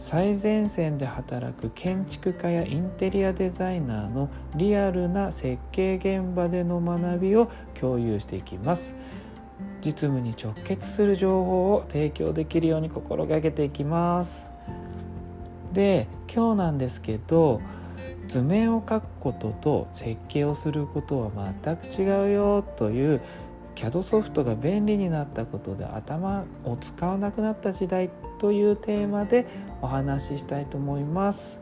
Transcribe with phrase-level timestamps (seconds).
[0.00, 8.96] 最前線で働く建築家やインテリアデザイナーのリアルな設計現場での学びを共有していきます。
[9.82, 14.50] 実務に直結する情報を提供できるように心がけていきます。
[15.74, 17.60] で今日なんですけど
[18.26, 21.30] 図面を描くことと設計をすることは
[21.62, 23.20] 全く違うよという
[23.74, 28.08] CAD ソフトが便利になったことで頭を使わなくなった時代
[28.40, 29.46] というテーマで
[29.82, 31.60] お話ししたいと思います。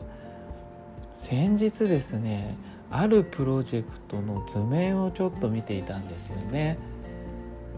[1.13, 2.55] 先日ですね
[2.89, 6.79] あるプロジェクトの図面をちょっと見ていたんですよね。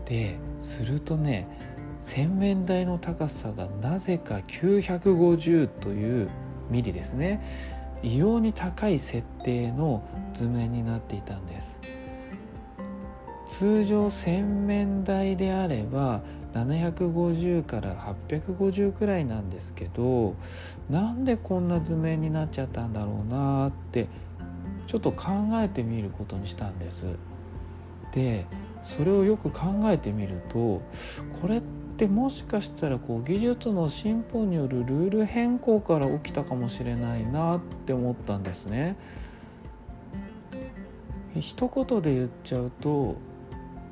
[0.06, 1.48] でするとね
[2.00, 6.30] 洗面台の高さがなぜか950という
[6.70, 7.42] ミリですね。
[8.04, 11.81] 異様に高い設定の図面になっていたんです。
[13.62, 16.24] 通常洗面台であれば
[16.56, 17.96] 750から
[18.32, 20.36] 850くらいなんですけど
[20.90, 24.08] なんでこんな図面になっちゃったんだろうなって
[24.88, 25.28] ちょっと考
[25.62, 27.06] えてみることにしたんです。
[28.12, 28.48] で
[28.82, 30.82] それをよく考えてみると
[31.40, 31.62] これっ
[31.98, 38.98] てもしかしたらこう技術の進歩によるルール変更から起きたかもしれないなって思ったんですね。
[41.40, 43.18] 一言で言っちゃうと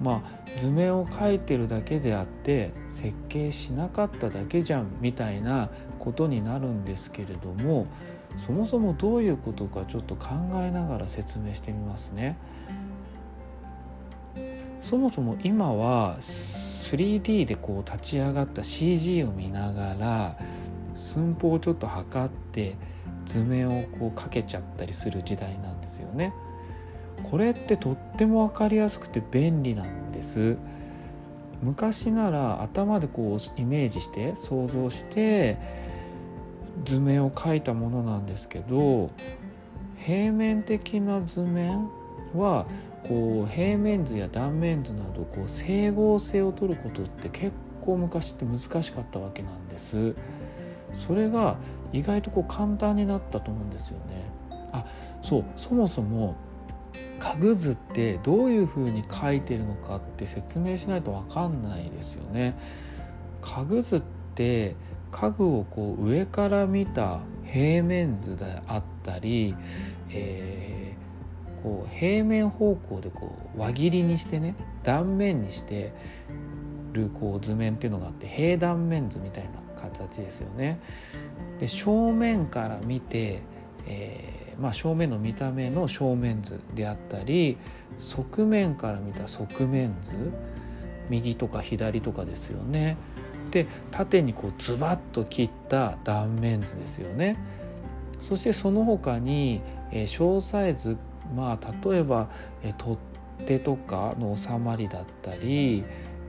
[0.02, 5.70] まあ図面を描いてるだけであって設計しなかっただけじゃんみたいな
[6.00, 7.88] ことになるんですけれども
[8.38, 12.38] そもそもどういうことかちょっと考えながら説明してみますね。
[14.82, 20.38] そもそも今は 3D でこう立ち上がった CG を見ながら
[20.94, 22.78] 寸法をちょっと測って
[23.26, 26.34] 図面をこうかけちゃったりする時代なんですよね。
[27.20, 30.58] これってとっても分かりやすくて便利なんです。
[31.62, 35.58] 昔なら頭でこうイメージして想像して
[36.86, 39.12] 図面を描いたものなんですけど
[39.98, 41.90] 平面的な図面
[42.34, 42.66] は
[43.04, 50.16] こう平面図や断面図などこう整合性を取ることって結構昔って難しかったわけなんです。
[50.94, 51.58] それが
[51.92, 54.32] 意外とこう簡単になったと思うんですよね。
[54.72, 54.86] あ
[55.22, 56.36] そうそもそも
[57.20, 62.58] 家具図ってどういうふうに書いてるのかって説明しないと分かんないですよね。
[63.42, 64.04] 家具図っ
[64.36, 64.76] て
[65.12, 69.56] 家具をこう上から見た平面図であったり、
[70.12, 75.94] えー、こう平面方向でこう輪切りにしてね断面にして
[76.94, 80.80] るこう図面っていうのがあって平断面図みたいな形ですよね。
[81.60, 83.42] で正面から見て、
[83.86, 87.58] えーまあ、正面の見た目の正面図であったり
[87.98, 90.14] 側面から見た側面図
[91.10, 92.98] 右とか左とかですよね。
[93.52, 97.38] で縦にこうズバッと切った断面図ですよね。
[98.22, 99.62] そしてその他に、
[99.92, 100.98] えー、詳細図
[101.36, 102.30] まあ例えば、
[102.64, 102.98] えー、取っ
[103.46, 105.84] 手とかの収まりだったり、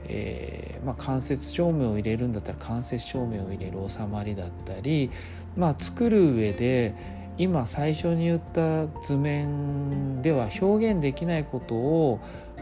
[0.05, 5.11] えーまあ、間接照明を入れるんだったら間接照明を入れる収まりだったり、
[5.57, 6.95] まあ、作る上で
[7.41, 12.21] 今最初に言った図面では表現できないことを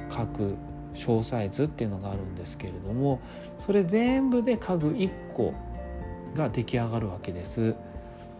[0.09, 0.55] 書く
[0.95, 3.21] 詳細図っていうのがあるんですけれども
[3.59, 5.53] それ全部で家具1個
[6.37, 7.75] が出来上がるわけです。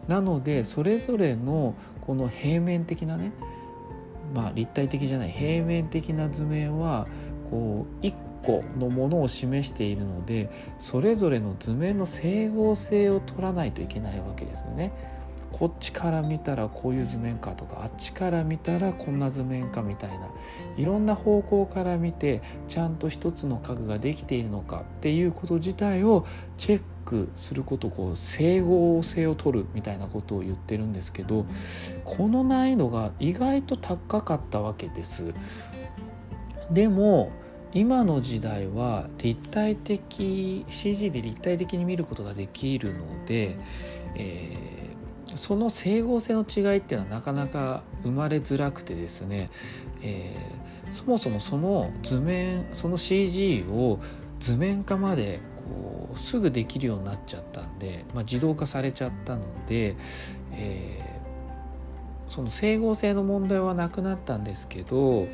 [0.07, 3.33] なのでそれぞれのこの平面的なね
[4.33, 7.09] まあ立体的じゃない平面的な図面は
[7.51, 15.18] こう1個のものを示しているのでそれぞれの図面の整合性を取らないといけないわけですよね。
[15.53, 20.29] こっちから見たらこういう図面かとかあっちから見たらこんな図面かみたいな
[20.77, 31.47] いろんな方向から見てちゃんと一つの家具ができているのかっていうこと自体をチェックすることこう整合性を取るみたいなことを言ってるんですけど
[32.05, 35.33] この難易度が意外と高かったわけです。
[36.71, 37.33] でも
[37.73, 43.59] 今の時代は立体的 CG で立体的に見ることができるので、
[44.15, 44.78] えー
[45.35, 49.51] その整合性の違いっていうのはなかなか生まれづらくてですね、
[50.03, 53.99] えー、そもそもその図面その CG を
[54.41, 59.97] 図面化までこうすぐできるようになっちゃったんで、まあ、自動化されちゃったので、
[60.53, 65.29] えー、その整合性の問題はなくなったんですけど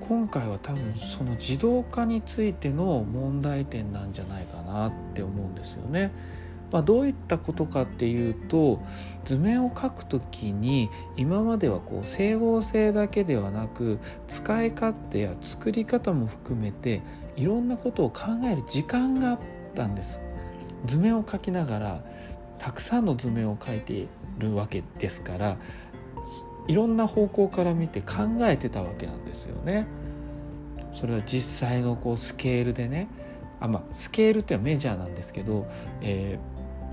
[0.00, 6.10] 今回は多分その自動化についての問題点なんじゃないかなって思うんですよね。
[6.70, 8.80] まあ、どういったことかっていうと
[9.24, 17.02] 図面を描くときに今まではこう整合性だけではなく使い勝手や作り方も含めて
[17.36, 19.38] いろんなことを考える時間があっ
[19.74, 20.20] たんです。
[20.86, 22.04] 図面を描きながら
[22.58, 24.08] たくさんの図面を描いてい
[24.38, 25.58] るわけですから
[26.68, 29.86] いろんな方向から見て考えてたわけなんですよね。
[30.92, 33.08] それは実際のこうスケールでね
[33.60, 35.66] あまあスケールっていうのはメジャーなんですけど、
[36.00, 36.49] えー、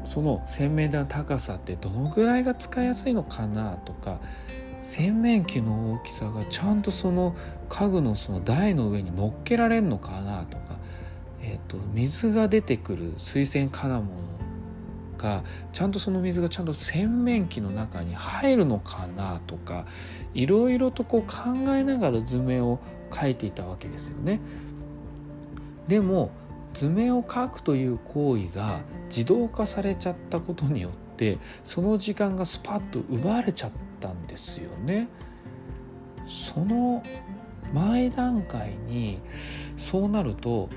[0.07, 4.21] その洗面台の高さってどのぐらいが使いやすいのかなとか
[4.83, 7.35] 洗面器の大きさがちゃんとその
[7.67, 10.77] 家具のその台の上に乗っけられるのかなとか、
[11.41, 14.09] えーと、水が出てくる水洗金物
[15.17, 15.43] が
[15.73, 19.85] ちゃんとその水がちゃんと洗面器の中に入るのかなとか
[20.33, 22.79] いろいろとこう考えながら図面を
[23.11, 24.39] 描いていたわけですよね。
[25.89, 26.31] でも
[26.77, 35.07] 図面を描くという行為が自動化されちゃったことによってその時間がスパッと奪われちゃったんですよね。
[36.27, 37.01] その
[37.73, 39.19] 前段階に
[39.75, 40.69] そうなると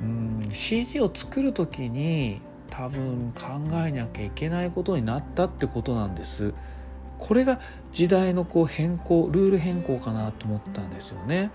[0.00, 3.44] うん CG を作る時に多分考
[3.86, 6.52] えなきゃいけないことになったってことなんです。
[7.18, 7.60] これが
[7.92, 11.52] 時代のこう変更ルール変更かなと思ったんですよね。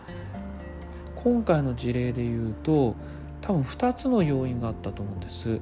[1.15, 2.95] 今回の事例で言うと
[3.41, 5.59] 多分2つの要因があったと思うんです。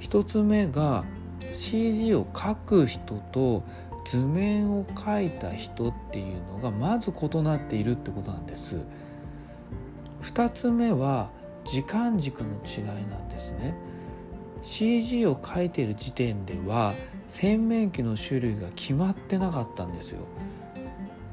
[0.00, 1.04] 1つ目が
[1.52, 3.62] CG を描く人と
[4.04, 8.78] 図面を描いた人っていうのがまず異なっているってことなんです。
[10.22, 11.30] 2つ目は
[11.64, 13.74] 時間軸の違いなんですね。
[14.62, 16.94] CG を描いている時点では
[17.28, 20.20] 洗面器の種類が決まってなかったんですよ。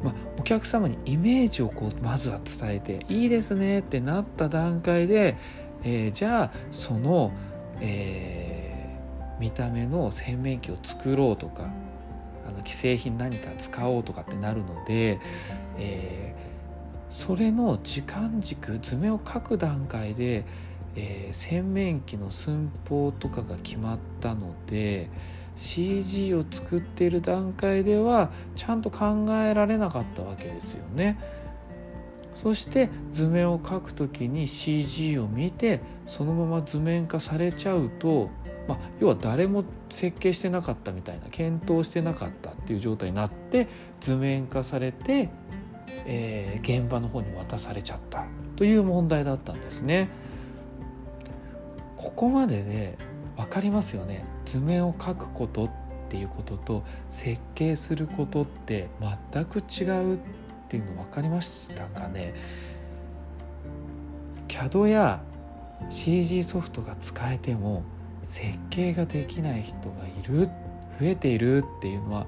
[0.03, 5.35] まあ、お客様にイメージをこうまずは伝えていいですねってなった段階で、
[5.83, 7.31] えー、じゃあその、
[7.79, 11.69] えー、見た目の洗面器を作ろうとか
[12.47, 15.19] あの既製品何か使おうとかってなるので、
[15.77, 20.45] えー、それの時間軸図面を描く段階で
[20.99, 25.09] えー、洗面器の寸法とかが決まったので
[25.55, 31.19] CG を作っている段階ではちゃんと考えられなかったわけですよね。
[32.37, 38.29] そして図面を描く時に CG を見てそのまま図面化されちゃうと、
[38.67, 43.67] まあ、要は誰も設計してなかったみたいな検討してなかったっていう状態になって
[43.99, 45.31] 図面化されて、
[46.05, 50.07] えー、現場の方に渡されちゃったという問題だったんですね。
[51.95, 52.99] ここまでで
[53.35, 55.71] 分かりますよね図面を描くことっ
[56.09, 58.89] ていうことと設計することって
[59.33, 60.19] 全く違うっ
[60.67, 62.33] っていうの分かりましたかね
[64.49, 65.21] ？CAD や
[65.89, 67.83] CG ソフトが使えても
[68.25, 70.47] 設計ができない人がいる
[70.99, 72.27] 増えているっていうのは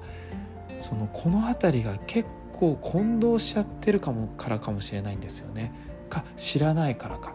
[0.78, 5.72] そのこの辺りが結構混同しちゃってるかもからかもしれないんですよね。
[6.08, 7.34] か知らないからか。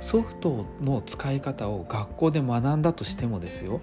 [0.00, 3.80] ソフトの使い方を学校で学んだとしてもですよ。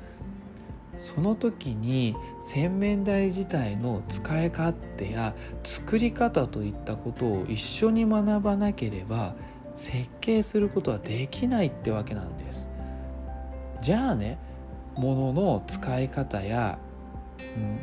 [1.01, 9.34] その時に洗面台自体の使い勝手や作り方といったことを一緒に学ばなければ
[9.74, 12.67] 設計することはできないってわけなんです。
[13.81, 14.38] じゃあね
[14.93, 16.77] 物の使い方や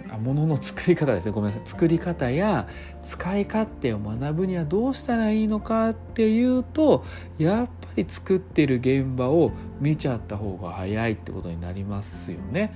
[0.06, 2.68] うん、あ物の作り方ですねごめんなさい作り方や
[3.02, 7.04] 使い勝手を学ぶにはどうしたらいいのかっていうと
[7.38, 12.72] やっぱり作ってる現場を見ちゃった方が早いってことになりますよね。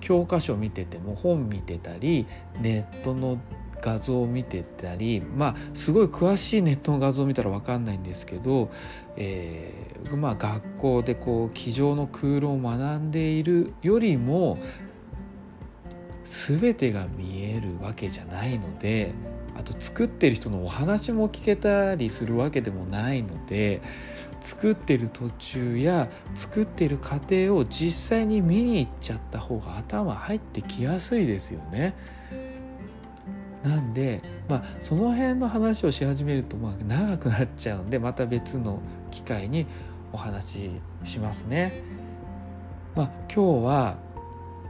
[0.00, 2.26] 教科書見てても本見てたり
[2.60, 3.40] ネットの
[3.80, 8.70] 画像を見てたりまあすごい詳しいネットの画像を見たら分かんないんですけど、
[9.16, 14.58] えー、まあ学校でこう机上の空論を学んでいるよりも
[16.24, 19.12] 全てが見えるわけじゃないので
[19.56, 23.80] あと作ってる人のお話も聞けたりするわけでもないので
[24.40, 31.94] 作ってる途中や作ってる過程を実際に見に行っちゃった方が頭入ってきやすいですよね。
[33.62, 38.80] なんで、まあ、その辺の話をし始めるとまあ長くなっちゃうんでまた別の
[39.10, 39.66] 機会に
[40.12, 40.70] お話し
[41.04, 41.82] しますね。
[42.94, 43.96] まあ、今日は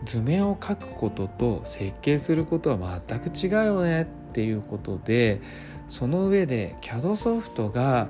[0.05, 5.41] 図面を描くことと設計することは全く違うよねっていうことで
[5.89, 8.09] その上で CAD ソフトが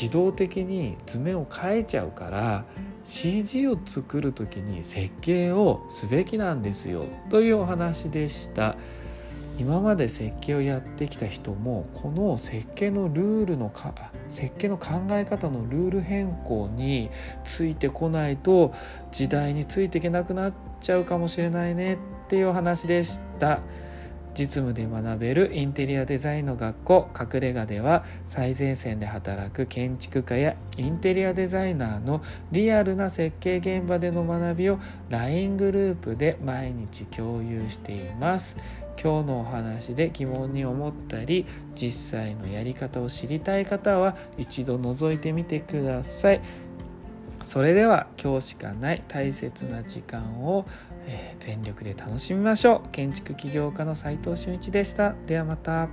[0.00, 2.64] 自動的に図面を変えちゃうから
[3.04, 8.76] CG を作る時に設計をすべきなんですよというお話でした
[9.58, 13.92] 今まで設計をやってきた人もこの設計のルールのか
[14.30, 17.10] 設計の考え方のルール変更に
[17.44, 18.72] ついてこないと
[19.12, 23.60] 時代についていけなくなっちゃうかもしれないねっていうお話でした。
[24.34, 27.08] 実務で学べるインテリアデザインの学校。
[27.18, 32.22] 隠れ家では最前線で働く建築家やインテリアデザイナーの
[32.52, 38.56] リアルな設計現場での学びを LINE グループで毎日共有しています。
[39.02, 46.40] 今日のお話で疑問に思ったり実際のやり方を知りたい方は一度覗いてみてください。
[47.50, 50.66] それでは今日しかない大切な時間を、
[51.06, 52.88] えー、全力で楽しみましょう。
[52.92, 55.16] 建築起業家の斉藤俊一でした。
[55.26, 55.88] ではまた。